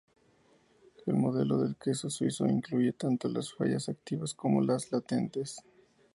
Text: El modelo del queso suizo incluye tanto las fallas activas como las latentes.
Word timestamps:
El 1.05 1.13
modelo 1.13 1.59
del 1.59 1.75
queso 1.75 2.09
suizo 2.09 2.47
incluye 2.47 2.93
tanto 2.93 3.29
las 3.29 3.53
fallas 3.53 3.87
activas 3.87 4.33
como 4.33 4.59
las 4.59 4.91
latentes. 4.91 5.61